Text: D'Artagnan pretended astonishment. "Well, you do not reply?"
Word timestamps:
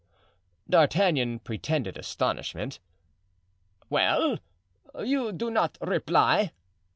D'Artagnan 0.67 1.37
pretended 1.37 1.95
astonishment. 1.95 2.79
"Well, 3.87 4.39
you 4.99 5.31
do 5.31 5.51
not 5.51 5.77
reply?" 5.79 6.53